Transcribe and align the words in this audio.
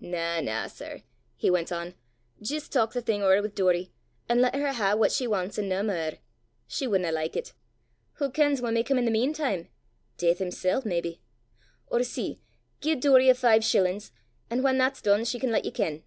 "Na, 0.00 0.40
na, 0.40 0.66
sir," 0.66 1.02
he 1.36 1.48
went 1.48 1.70
on; 1.70 1.94
"jist 2.42 2.72
talk 2.72 2.92
the 2.94 3.00
thing 3.00 3.22
ower 3.22 3.40
wi' 3.40 3.46
Doory, 3.46 3.90
an' 4.28 4.40
lat 4.40 4.56
her 4.56 4.72
hae 4.72 4.92
what 4.94 5.12
she 5.12 5.24
wants 5.24 5.56
an' 5.56 5.68
nae 5.68 5.82
mair. 5.82 6.18
She 6.66 6.88
wudna 6.88 7.12
like 7.12 7.36
it. 7.36 7.52
Wha 8.18 8.28
kens 8.30 8.60
what 8.60 8.74
may 8.74 8.82
cam 8.82 8.98
i' 8.98 9.04
the 9.04 9.12
meantime 9.12 9.68
Deith 10.16 10.38
himsel', 10.40 10.82
maybe! 10.84 11.22
Or 11.86 12.02
see 12.02 12.40
gie 12.80 12.96
Doory 12.96 13.30
a 13.30 13.36
five 13.36 13.62
shillins, 13.62 14.10
an' 14.50 14.64
whan 14.64 14.78
that's 14.78 15.00
dune 15.00 15.24
she 15.24 15.38
can 15.38 15.52
lat 15.52 15.64
ye 15.64 15.70
ken!" 15.70 16.02